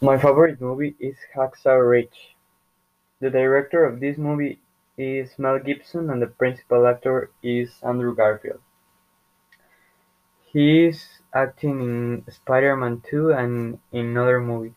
My 0.00 0.18
favorite 0.18 0.60
movie 0.60 0.96
is 0.98 1.16
Hacksaw 1.34 1.88
Ridge. 1.88 2.36
The 3.20 3.30
director 3.30 3.84
of 3.84 4.00
this 4.00 4.18
movie 4.18 4.58
is 4.98 5.38
Mel 5.38 5.58
Gibson 5.58 6.10
and 6.10 6.20
the 6.20 6.26
principal 6.26 6.86
actor 6.86 7.30
is 7.42 7.70
Andrew 7.82 8.14
Garfield. 8.14 8.60
He 10.44 10.86
is 10.86 11.06
acting 11.32 11.80
in 11.80 12.24
Spider-Man 12.28 13.02
Two 13.08 13.32
and 13.32 13.78
in 13.92 14.16
other 14.16 14.40
movies. 14.40 14.76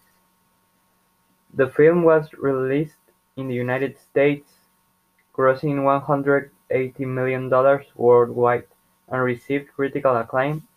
The 1.53 1.67
film 1.67 2.03
was 2.03 2.31
released 2.33 3.01
in 3.35 3.47
the 3.47 3.55
United 3.55 3.97
States, 3.99 4.49
grossing 5.35 5.83
one 5.83 6.01
hundred 6.01 6.51
eighty 6.69 7.05
million 7.05 7.49
dollars 7.49 7.85
worldwide, 7.95 8.67
and 9.09 9.23
received 9.23 9.73
critical 9.75 10.15
acclaim, 10.15 10.67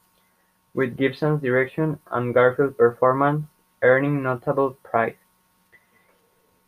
with 0.74 0.96
Gibson's 0.96 1.42
direction 1.42 1.98
and 2.10 2.34
Garfield's 2.34 2.76
performance 2.76 3.46
earning 3.82 4.22
notable 4.22 4.76
praise. 4.82 5.16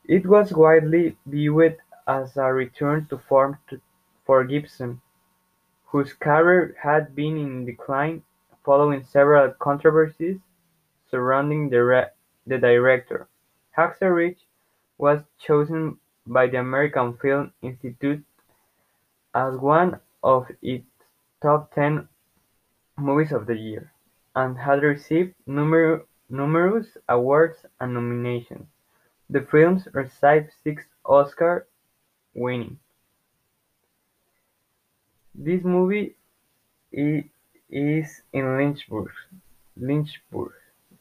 It 0.05 0.27
was 0.27 0.53
widely 0.53 1.17
viewed 1.27 1.79
as 2.07 2.37
a 2.37 2.53
return 2.53 3.07
to 3.11 3.19
form 3.19 3.59
for 4.25 4.45
Gibson, 4.45 5.01
whose 5.87 6.13
career 6.13 6.75
had 6.83 7.15
been 7.15 7.37
in 7.37 7.65
decline 7.65 8.23
following 8.65 9.05
several 9.05 9.53
controversies 9.59 10.39
surrounding 11.11 11.69
the 11.71 12.09
director. 12.47 13.29
Ridge 14.01 14.47
was 14.99 15.21
chosen 15.39 15.99
by 16.27 16.47
the 16.47 16.59
American 16.59 17.15
Film 17.19 17.53
Institute 17.63 18.25
as 19.35 19.57
one 19.57 20.01
of 20.23 20.47
its 20.61 20.87
top 21.41 21.75
ten 21.75 22.09
movies 22.97 23.33
of 23.33 23.47
the 23.47 23.57
year, 23.57 23.93
and 24.35 24.59
had 24.59 24.83
received 24.83 25.35
numerous 25.47 26.03
The 29.53 29.59
film 29.59 29.85
received 29.93 30.51
six 30.65 30.87
Oscars, 31.05 31.65
winning. 32.33 32.79
This 35.35 35.63
movie 35.63 36.17
is 36.91 38.23
in 38.33 38.57
Lynchburg. 38.57 39.11
Lynchburg. 39.77 40.53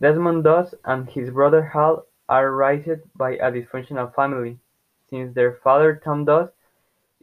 Desmond 0.01 0.43
Doss 0.43 0.75
and 0.83 1.09
his 1.09 1.29
brother 1.29 1.63
Hal 1.63 2.05
are 2.27 2.51
raised 2.51 2.99
by 3.15 3.35
a 3.35 3.49
dysfunctional 3.49 4.13
family, 4.13 4.59
since 5.09 5.33
their 5.33 5.53
father 5.63 6.01
Tom 6.03 6.25
Doss 6.25 6.49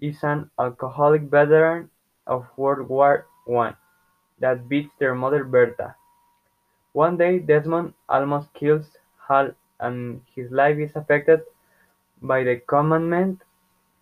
is 0.00 0.22
an 0.22 0.50
alcoholic 0.58 1.22
veteran 1.24 1.90
of 2.26 2.46
World 2.56 2.88
War 2.88 3.26
One 3.44 3.76
that 4.38 4.66
beats 4.66 4.94
their 4.98 5.14
mother 5.14 5.44
Bertha. 5.44 5.94
One 6.92 7.18
day 7.18 7.38
Desmond 7.38 7.92
almost 8.08 8.54
kills 8.54 8.86
Hal 9.28 9.50
and 9.80 10.22
his 10.34 10.50
life 10.50 10.78
is 10.78 10.96
affected 10.96 11.42
by 12.22 12.42
the 12.44 12.56
commandment 12.56 13.42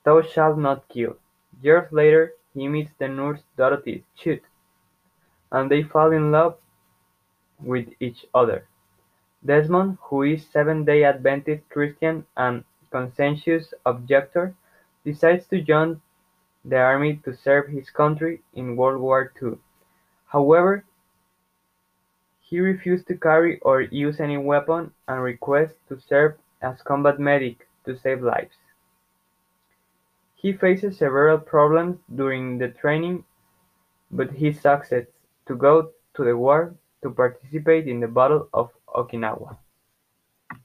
"Thou 0.04 0.22
shalt 0.22 0.58
not 0.58 0.88
kill". 0.88 1.16
Years 1.62 1.92
later 1.92 2.34
he 2.54 2.68
meets 2.68 2.92
the 2.98 3.08
nurse 3.08 3.42
Dorothy 3.56 4.04
Chute, 4.14 4.44
and 5.52 5.70
they 5.70 5.82
fall 5.82 6.12
in 6.12 6.30
love 6.32 6.58
with 7.60 7.88
each 8.00 8.26
other. 8.34 8.66
Desmond, 9.44 9.98
who 10.02 10.22
is 10.22 10.46
Seventh-day 10.46 11.04
Adventist 11.04 11.68
Christian 11.68 12.26
and 12.36 12.64
conscientious 12.90 13.72
objector, 13.84 14.54
decides 15.04 15.46
to 15.48 15.60
join 15.60 16.00
the 16.64 16.78
army 16.78 17.16
to 17.24 17.34
serve 17.34 17.68
his 17.68 17.90
country 17.90 18.42
in 18.54 18.76
World 18.76 19.00
War 19.00 19.32
II. 19.42 19.58
However, 20.26 20.84
he 22.48 22.60
refused 22.60 23.08
to 23.08 23.16
carry 23.16 23.58
or 23.60 23.80
use 23.80 24.20
any 24.20 24.38
weapon 24.38 24.92
and 25.08 25.20
requests 25.20 25.74
to 25.88 25.98
serve 25.98 26.36
as 26.62 26.80
combat 26.82 27.18
medic 27.18 27.66
to 27.84 27.98
save 27.98 28.22
lives. 28.22 28.54
He 30.36 30.52
faces 30.52 30.96
several 30.96 31.38
problems 31.38 31.98
during 32.14 32.58
the 32.58 32.68
training, 32.68 33.24
but 34.12 34.30
he 34.30 34.52
succeeds 34.52 35.10
to 35.46 35.56
go 35.56 35.90
to 36.14 36.24
the 36.24 36.36
war 36.36 36.76
to 37.02 37.10
participate 37.10 37.88
in 37.88 37.98
the 37.98 38.06
Battle 38.06 38.48
of 38.54 38.70
Okinawa. 38.94 39.58